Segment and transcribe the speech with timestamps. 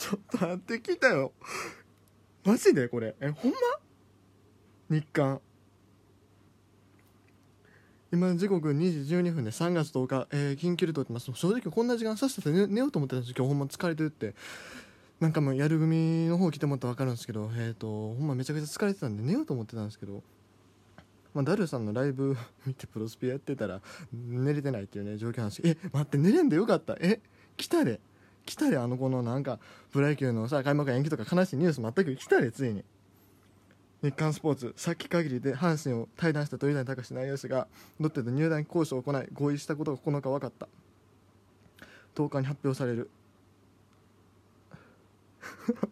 [0.00, 1.32] ちょっと待ってきたよ。
[2.42, 2.88] マジで？
[2.88, 3.14] これ？
[3.20, 3.58] えほんま？
[4.88, 5.42] 日刊。
[8.10, 11.30] 今時刻2時12分で3月10日、えー、緊急で撮ってます。
[11.34, 14.34] 正直こんな時間さっさと寝ようと思ってたんです今日ほんま疲れてるって。
[15.20, 17.50] なんかもうやる組の方来てもらったら分かるんですけど。
[17.56, 20.22] えっ、ー、とほんまめちゃくちゃ疲れてたんで寝ようと思ってたんですけど。
[21.34, 23.82] まあ、ダルさんのライブ 見てプロスピやってたら
[24.12, 25.80] 寝れてないっていうね状況なんですけど。
[25.84, 26.96] え待って寝れんでよかった。
[26.98, 27.20] え
[27.58, 28.00] 来たで。
[28.46, 29.58] 来たであの子のなんか
[29.92, 32.84] プロ野球のさ開幕延期とか悲しいニュース全く来たでついに。
[34.02, 40.68] 日刊スポーツさっき限りで阪神を退団した鳥谷敬内野手がロッテと入団交渉を行い合意したことが9日分かった。
[42.14, 43.10] 10日に発表される。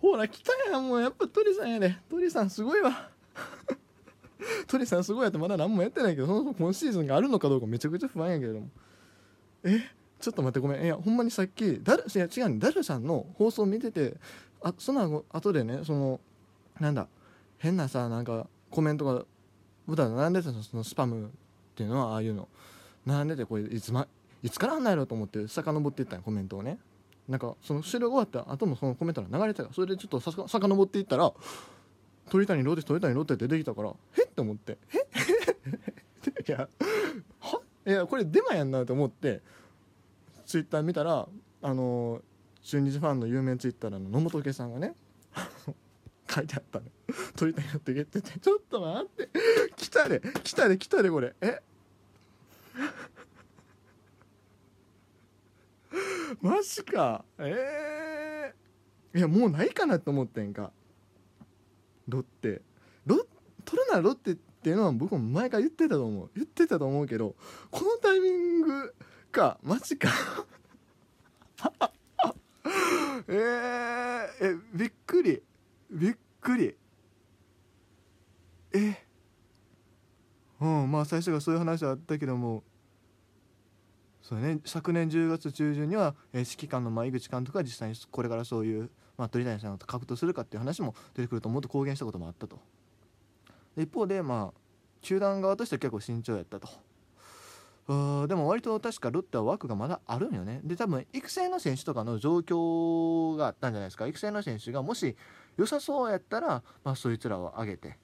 [0.00, 1.96] ほら来たやんもうやっぱ鳥さんやで。
[2.10, 3.10] 鳥さんすごいわ。
[4.68, 8.68] 鳥さんすごいやってまだ何もやってないけどその今シーズンがあるのかどうかめちゃくちゃ不安やけれども。
[9.64, 9.90] え？
[10.20, 10.84] ちょっと待ってごめん。
[10.84, 14.14] いやほんまにさっきダルいや違うダルさんの放送見てて
[14.62, 16.20] あその後でねその
[16.80, 17.06] なんだ
[17.58, 19.24] 変なさなんかコメントが
[19.86, 21.28] 普段並んでたそのスパムっ
[21.74, 22.48] ていうのはああいうの。
[23.06, 24.06] 並んでてこれいつ,、ま、
[24.42, 26.78] いつからあんないろと思って遡っていったんコメントをね。
[27.26, 29.74] なんかその終了終わった後もそのコメントが流れてたから。
[29.74, 31.32] それでちょっとさか遡っていったら
[32.28, 34.76] 鳥谷ローテ鳥谷ローテって出てきたからえって思って。
[34.92, 34.98] え
[36.46, 36.68] いや
[37.40, 39.10] はいやこれデマやんなと思っ？
[39.10, 39.40] て
[40.48, 41.28] ツイッター見たら
[41.60, 42.22] あの
[42.62, 44.94] 中日ファンの有名ツイッターの野本家さんがね
[46.26, 46.86] 書いてあったの。
[47.36, 49.28] 鳥谷ローテゲっててちょっと待って。
[49.76, 50.22] 来たで。
[50.42, 51.34] 来たで来たでこれ。
[51.42, 51.60] え？
[56.40, 57.26] マジか。
[57.38, 58.54] え
[59.12, 60.72] えー、いやもうないかなと思ってんか。
[62.08, 62.62] ロッテ。
[63.04, 63.26] ロ
[63.66, 66.30] 取るならロッテっていうのは僕も前から言ってたと思う。
[66.34, 67.36] 言ってたと思うけど
[67.70, 68.94] このタイミング
[69.38, 70.08] かマジか。
[73.28, 73.36] えー、
[74.40, 75.42] えびっくり。
[75.90, 76.76] びっくり。
[78.72, 79.06] え。
[80.60, 82.64] うんまあ最初がそういう話はあったけども。
[84.22, 92.60] そうね昨年10月中旬には、えー、指揮官の井口監督が実際にこれからそういうまあ、鳥谷さんと格闘するかっていう話も出てくるともっと公言したこともあったと。
[93.76, 94.60] 一方でまあ
[95.00, 96.68] 球団側としては結構慎重やったと。
[97.88, 100.60] でも割と確かロッテは枠がまだあるんよね。
[100.62, 104.06] で多分育成の選手とかの状況があったんじゃないですか。
[104.06, 105.16] 育成の選手がもし
[105.56, 107.96] 良さそうやったら、まあ、そいつらを上げて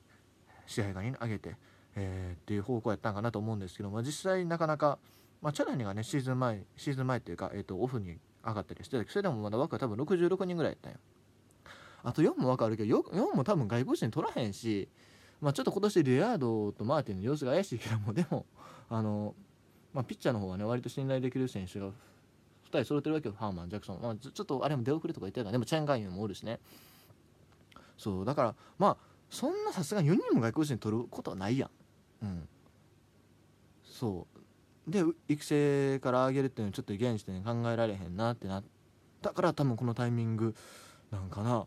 [0.66, 1.56] 試合側に上げて、
[1.96, 4.98] えー、っていう方向やったんかなと思うんですけど、まあ、実際なかなか、
[5.42, 10.98] まあ、チャラニがねシーズン前シーズン前っていうか、えー、とオフに上がったりしてそれでもまだ枠は多分66人ぐらいやったんよ。
[12.02, 14.88] あと4も分かるけど4も多分外国人取らへんし
[15.40, 18.46] まあちょっと今年レアードとマーティンの様子が怪しいけどもでも
[18.88, 19.34] あの
[19.94, 21.90] まあ、ピッチャーの方はね割と信頼できる選手が2
[22.70, 23.34] 人揃ってるわけよ。
[23.38, 26.58] ハーマンジャクソン、まあ、ちょっとあれも出遅れとか言ってるからでもチェンガインもおるしね。
[27.96, 28.96] そうだからまあ
[29.30, 31.70] そんなさすがに4人も外国人取ることはないやん。
[32.24, 32.48] うん。
[33.84, 34.26] そ
[34.86, 34.90] う。
[34.90, 38.64] で育成から上げるっていうのはちょっと現時点で考えられへんなってなっ
[39.22, 40.54] たから多分このタイミング
[41.10, 41.66] なんかな。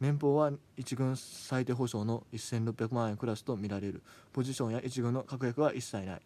[0.00, 4.02] 年俸は1軍最低保証の1600万円クラスと見られる。
[4.32, 6.22] ポジションや1軍の確約は一切ない、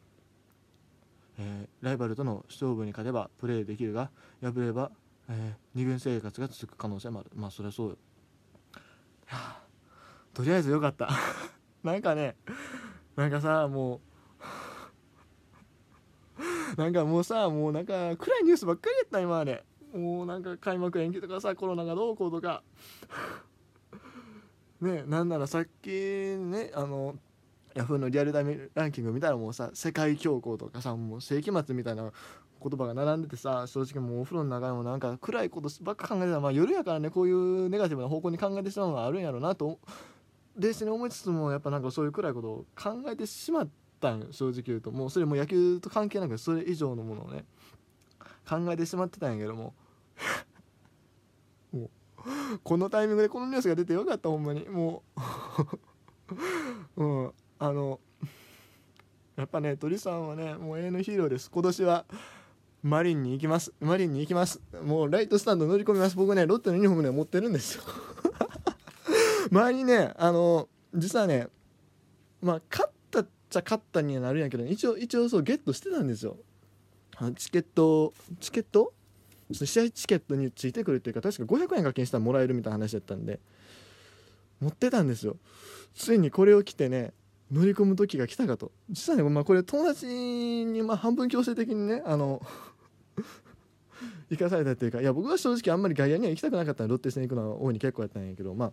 [1.38, 4.90] えー、ライバルとの勝負に勝てばプレーできるが敗れば、
[5.28, 7.30] えー、2軍生活が続く可能性もある。
[7.34, 7.96] まあそりゃそうよ。
[10.32, 11.08] とりあえずよかった。
[11.82, 12.36] なんかね
[13.16, 14.00] なんかさも
[16.76, 19.64] う なんかもうさもうなんか暗いニュースばっかりやった今まで。
[19.94, 22.64] もうなんか開幕延期とかさコロナがどうこうとか。
[24.80, 27.16] ねなんならさっきねあの
[27.74, 32.12] ヤフーのリアルタイムランキング見たらもうさ世界恐慌とかさもう世紀末みたいな
[32.62, 39.78] 言葉が並んでてさ正直もうお風呂の中でもなんか暗いことばっか考えてたまあ夜やからねこういうネガティブな方向に考えてしまうのはあるんやろうなと
[40.56, 43.68] 冷静に思いつつもやっぱなんかそういう暗いことを考えてしまっ
[44.00, 44.90] たん正直言うと。
[44.92, 47.44] もうそれも野球と関係なくそれ以上のものをね
[48.48, 49.74] 考えてしまってたんやけども。
[51.72, 51.90] もう
[52.62, 54.68] このタイミングでこのニュースが出てよかったほんまに。
[54.68, 55.02] も
[56.96, 56.96] う。
[57.04, 57.32] うん。
[57.58, 58.00] あの
[59.36, 61.50] やっぱね鳥さんはねもう永遠のヒーローです。
[61.50, 62.04] 今年は
[62.82, 63.72] マリンに行きます。
[63.80, 64.60] マリンに行きます。
[64.82, 66.16] もうライトスタンド乗り込みます。
[66.16, 67.82] 僕ねロッテのユニフォームね持ってるんですよ。
[69.50, 71.48] 前にねあの実はね
[72.42, 76.36] まあ勝ったっちゃ勝ったにはなるんやけど一応一応そうゲットしてたんですよ。
[77.36, 78.92] チケットチケット？
[79.52, 83.40] 試合チケットについてくるっていうか確か500円課金したらもらえるみたいな話だったんで
[84.60, 85.36] 持ってたんですよ。
[85.94, 87.12] ついにこれを着てね
[87.54, 88.72] 乗り込む時が来たかと。
[88.90, 92.42] 実はね、まあ、これ友達にま半分強制的にねあの
[94.28, 98.66] 生かされたっていうかいや僕は正直あんまり外野には行きたくなかったんでロッテ戦行くのは大いに結構やったんやけどま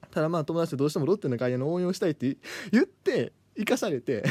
[0.00, 2.36] あただまあ友達でどうしてもロッテの外野の応援をしたいって
[2.70, 4.22] 言って生かされて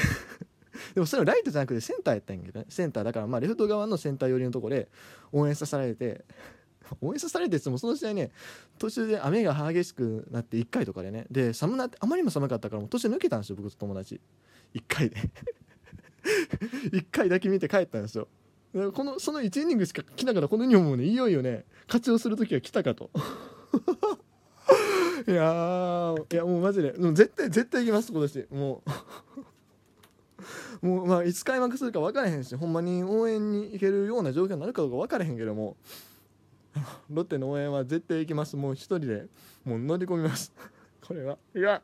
[0.93, 2.65] でもそれはライトじゃなくてセンターやったんやけどね。
[2.69, 3.03] センター。
[3.03, 4.89] だからまあレフト側のセンター寄りのとこで
[5.31, 6.25] 応援させられて
[7.01, 8.31] 応援させられててもその試合ね
[8.77, 14.19] 途中で雨が激しくなって1回とかでねで寒なあまりにも寒かったからもう途中抜けたんですよ僕と友達。
[14.73, 15.17] 1回で。
[16.91, 18.27] 1回だけ見て帰ったんですよ。
[18.93, 23.09] このその1イニングしか来ながらこのユニフォームをねいよいよね活用する時は来たかと。
[25.27, 28.47] いやいやもうマジでもう絶対絶対行きます今年。
[28.51, 28.89] もう。
[30.85, 35.75] もうまあいつ開幕するか分からへんしほんまに応援に行けるような状況になるかどうか分からへんけども。
[37.09, 38.55] ロッテの応援は絶対行きます。
[38.55, 39.27] もう一人で
[39.63, 40.53] もう乗り込みます。
[41.05, 41.37] これは。
[41.55, 41.81] いや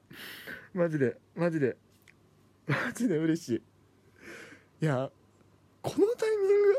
[0.73, 1.77] マジでマジで
[2.67, 3.49] マジで嬉し
[4.81, 4.85] い。
[4.85, 5.11] いや
[5.81, 6.77] このタイミング。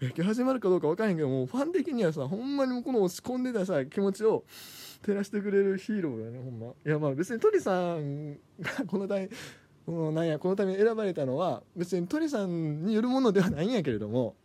[0.06, 4.44] 野球始まるかどうか分からへんけどもうファン的にはさほんまにこの落ち込んでたさ気持ちを
[5.02, 6.68] 照らしてくれるヒーローだねほんま。
[6.68, 8.38] いやまあ別に鳥さんが
[8.86, 9.28] このタイ
[9.86, 14.36] このなんやこのために選ばれたのは別に鳥さんによるものではないんやけれども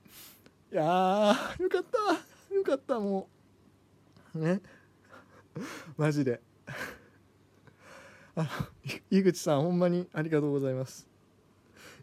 [0.75, 2.53] いやーよかった。
[2.53, 3.29] よかったも
[4.35, 4.39] う。
[4.39, 4.59] ね。
[5.95, 6.41] マジで。
[8.35, 8.69] あ
[9.09, 11.07] 井口さんほんまにありがとうございます。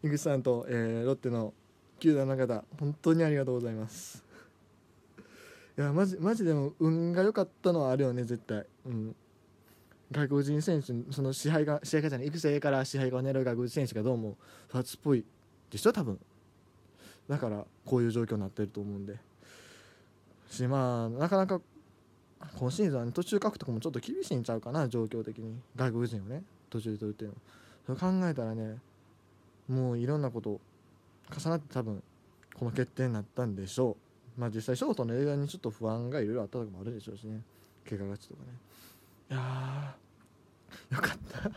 [0.03, 1.53] 井口さんと、えー、ロッテの
[1.99, 4.25] 球団の方本当にありがとうございます。
[5.77, 8.65] いやマジマジでも運が良かったのはあるよね絶対。
[8.87, 9.15] うん。
[10.11, 14.35] 外国人選手その支配が支配がじゃない育成から支配がを狙う外国人選手がどうも
[14.69, 15.23] ファーツっぽい
[15.69, 16.19] でしょ多分。
[17.29, 19.17] だからこういう状況になってると思うんで。
[20.49, 21.61] しまあなかなか
[22.59, 25.59] 今シーズンは、ね、途中獲得もちょっと厳しいんちゃうかな状況的に。
[25.75, 27.31] 外国人をね途中で取るっていう
[27.87, 27.95] の。
[27.95, 28.77] そ考えたらね
[29.67, 30.59] もういろんなこと
[31.35, 32.03] 重なって多分
[32.55, 33.97] この決定になったんでしょ
[34.37, 34.39] う。
[34.39, 37.41] まあ実際ショートの映画にちょっと不安がいろいろあったとかもあるでしょうしね。
[37.89, 38.49] 怪我がちとかね。
[39.31, 39.95] いや
[40.91, 41.49] よかった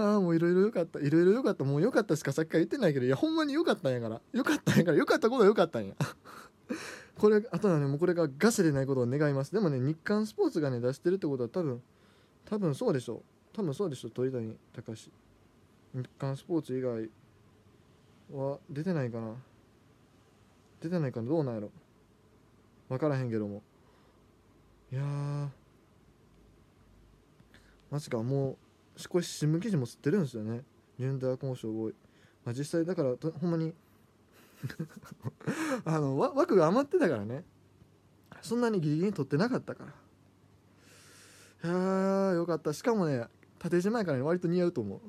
[0.00, 0.98] ああもういろいろよかった。
[1.00, 1.64] いろいろよかった。
[1.64, 4.20] もうよかったしかさっきから言ってないけどいやほんまによかったんやから。
[4.32, 4.96] よかったんやから。
[4.96, 5.94] よかったことはよかったんや。
[7.18, 9.52] これあとはねもうこれがガセでないことを願います。
[9.52, 11.82] でもね日刊スポーツがね出してるってことは多分
[12.44, 13.22] 多分そうでしょう。
[13.52, 15.10] 多分そうでしょう鳥谷隆。
[15.92, 17.10] 日刊スポーツ以外
[18.32, 19.34] は出てないかな。
[20.80, 21.28] 出てないかな。
[21.28, 21.70] どうなんやろ。
[22.88, 23.62] 分からへんけども。
[24.92, 25.48] いやー。
[27.90, 28.56] マジかもう
[29.08, 30.62] これ新聞記事も吸ってるんですよね。
[30.98, 31.94] ジェンダー交渉合意、
[32.44, 33.74] まあ、実際だからほんまに。
[35.86, 37.44] あの枠が余ってたからね。
[38.42, 39.84] そんなにギリギリ取ってなかったか
[41.62, 41.70] ら。
[41.70, 42.72] いやーよかった。
[42.72, 43.26] しかもね
[43.58, 45.00] 縦じまいから、ね、割と似合うと思う。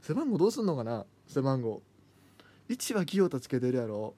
[0.00, 1.06] 背番号どうすんのかな？
[1.26, 1.82] 背番号。
[2.68, 4.14] 1は清田つけてるやろ。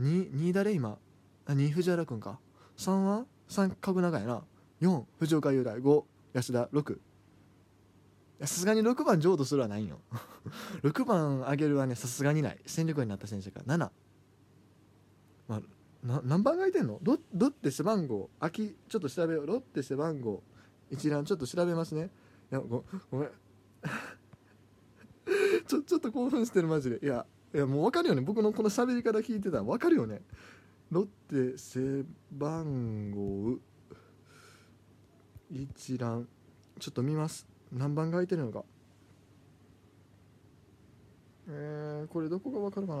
[0.00, 0.98] 2, 2誰今？
[1.46, 2.38] あ2藤原君か。
[2.76, 4.44] 3は三角長やな。
[4.80, 5.78] 4藤岡雄大。
[5.78, 6.66] 5安田。
[6.66, 6.98] 6
[8.46, 10.00] さすがに6番譲渡するはないよ。
[10.82, 12.60] 6番上げるはねさすがにない。
[12.66, 13.90] 戦力になった選手が7
[15.48, 15.62] まあ
[16.02, 16.98] な何番がいてんの？
[17.02, 19.46] ロロッテ背番号秋ちょっと調べよう。
[19.46, 20.42] ロッテ背番号
[20.90, 22.10] 一覧ちょっと調べますね。
[22.50, 23.30] いやごごめん。
[25.66, 26.98] ちょちょっと興奮してるマジで。
[27.02, 27.24] いや
[27.54, 28.22] いやもう分かるよね。
[28.22, 29.62] 僕のこの喋り方聞いてたら。
[29.62, 30.22] 分かるよね。
[30.90, 33.58] ロッテ背番号
[35.50, 36.28] 一覧。
[36.80, 37.51] ちょっと見ます。
[37.72, 38.64] 何番が空いてるのか。
[41.48, 42.94] えー、これどこが分かるか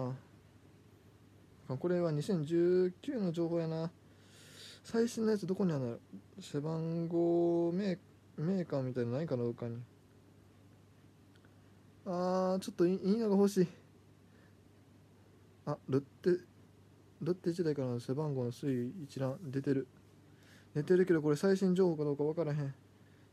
[1.68, 1.76] な。
[1.76, 3.90] これは2019の情報やな。
[4.82, 5.98] 最新のやつどこにあるの
[6.40, 9.76] 背番号メーカーみたいなのないかなどっかに。
[12.04, 13.68] あーちょっといいのが欲しい。
[15.66, 16.42] あロッテ
[17.20, 19.86] ロッテ時代からの背番号の推移一覧出てる。
[20.74, 22.74] 出てるけどこれ最新情報かどうか分からへん。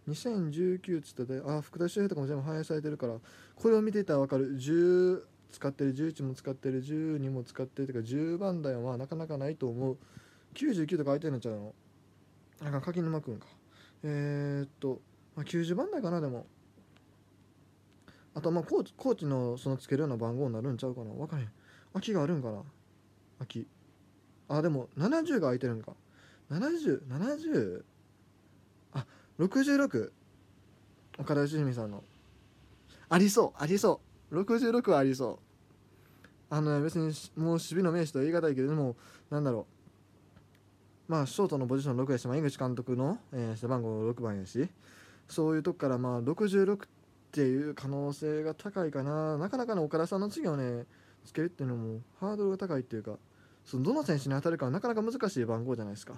[0.07, 3.15] 2019っつっててあ福田周平とかも全部反映されてるから
[3.55, 4.55] これを見ていたら分かる。
[4.55, 9.97] 10使ってる11も使ってる12も使ってるとか10番台はなかなかないと思う。
[10.53, 11.73] 99とか空いてるのちゃうの。
[12.61, 13.47] なんか柿沼くんか。
[14.03, 15.01] えー、っと、
[15.35, 16.45] まあ、90番台かなでも。
[18.35, 21.11] あとまあコーチコーチのそのつけるような番号になるんちゃうかな。
[21.11, 21.49] 分からへん。
[21.93, 22.63] 空きがあるんかな。
[23.39, 23.67] 空き
[24.47, 25.93] あでも70が空いてるんか。
[26.51, 27.83] 7070
[29.39, 30.11] 66
[31.17, 32.03] 岡田義美さんの。
[33.07, 33.63] ありそう。
[33.63, 34.41] ありそう。
[34.41, 35.39] 66はありそ
[36.51, 36.53] う。
[36.53, 38.97] あの、別にもう守備の名手とは言い難いけれども
[39.29, 39.65] なんだろ
[41.07, 41.11] う。
[41.11, 44.67] まあショートのポジション6やし、まあ、井口監督の、えー、背番号6番やし。
[45.29, 46.87] そういうとこからまあ66っ
[47.31, 49.37] ていう可能性が高いかな。
[49.37, 50.85] なかなかの岡田さんの次をね
[51.23, 53.13] つけるっていうのもハードルが高いっていうか
[53.63, 56.15] そのどの選手に当たるかはなかなか難しい番号じゃないですか。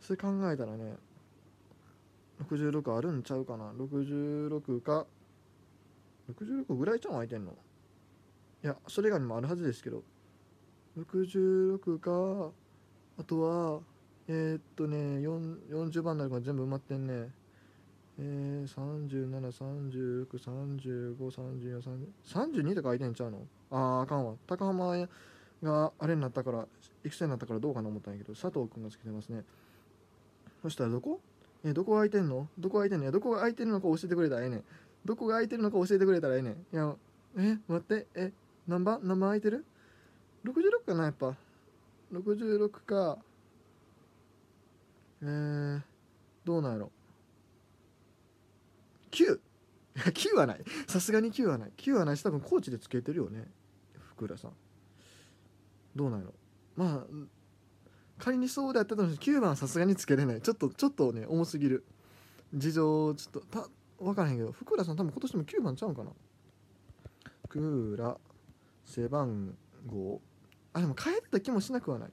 [0.00, 0.94] それ考えたらね
[2.50, 5.06] 66あるんちゃうかな？66か
[6.32, 7.52] ？66ぐらいちゃん空いてんの？
[8.62, 10.02] いやそれ以外にもあるはずですけど。
[10.98, 12.50] 66か？
[13.18, 13.80] あとは
[14.28, 17.30] えー、っとね40番になるから全部埋まってんね。
[18.18, 18.68] えー、
[22.26, 23.46] 3736353432とか空いてんちゃうの？
[23.70, 24.34] あーあかんわ。
[24.46, 25.08] 高浜
[25.62, 26.66] があれになったから
[27.04, 29.44] 育成になったからどうかな思ったんやけど佐藤君がつけてますね。
[30.62, 31.20] そしたらどこ？
[31.64, 32.48] えどこが空いてんの？
[32.58, 33.10] どこが空いてんの？
[33.10, 34.64] どこが空いてるのか教えてくれたらええねん。
[35.04, 36.52] どこが空いてるのか教えてくれたらええねん。
[36.72, 36.94] いや
[37.36, 38.06] え待って。
[38.14, 38.32] え
[38.66, 39.00] 何番？
[39.02, 39.64] 何番空いてる
[40.44, 41.36] ?66 かなやっぱ。
[42.12, 43.18] 66か。
[45.22, 45.80] えー、
[46.46, 46.90] どうなんやろ
[49.10, 49.38] ？9!
[49.96, 50.64] 9 はない。
[50.86, 51.72] さすがに9はない。
[51.76, 53.46] 9はないし多分コーチでつけてるよね
[54.16, 54.52] 福浦さん。
[55.94, 56.34] どうなんやろ？
[56.76, 57.06] まあ
[58.20, 60.40] 仮にそうだったとして9番はさすがにつけれない。
[60.40, 61.84] ちょっとちょっとね重すぎる。
[62.54, 66.10] 事情ちょっとた分からへんけど福浦さん多分今年も9番ちゃうんかな。
[67.48, 68.16] 福浦
[68.84, 70.20] 背番号。
[70.72, 72.10] あでも変えてた気もしなくはない。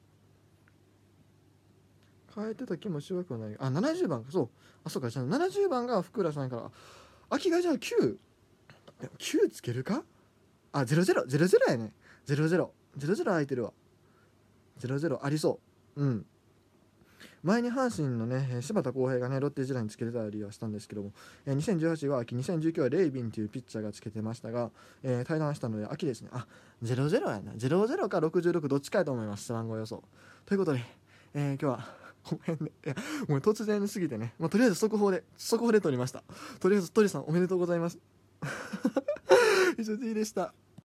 [2.36, 3.56] 変えてた気もしなくはない。
[3.60, 4.50] あ70番そう。
[4.84, 5.10] あそうか。
[5.10, 6.72] じゃあ70番が福浦さんから。
[7.30, 8.18] 秋がじゃあ9
[9.20, 10.04] 9つけるか？
[10.72, 11.94] あゼ0000やね。
[12.28, 13.74] 0000空いてるわ。
[14.80, 15.66] 00ありそう。
[15.98, 16.25] うん。
[17.44, 21.12] 前に阪神のね柴田浩平がねロッテ時代につけてたりはしたんですけども、
[21.46, 24.70] えー、2018は秋2019はレイビンというピッチャーがつけてましたが、
[25.04, 26.46] えー、対談したので秋ですねあ
[26.84, 27.54] 00やな。
[27.54, 29.46] 00か66どっちかやと思います。
[29.46, 30.04] 背番号予想。
[30.46, 30.84] ということで、
[31.34, 32.72] えー、今日はごめんね。
[32.86, 32.96] いや
[33.27, 36.24] もう突然すぎてね、まあ、とりあえず速報で速報で撮りました。
[36.60, 37.98] とりあえず鳥さんおめでとうございます。
[39.77, 40.54] 以上 G でした